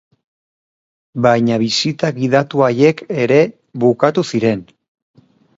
[1.25, 3.39] Baina bisita gidatu haiek ere
[3.85, 4.69] bukatu ziren.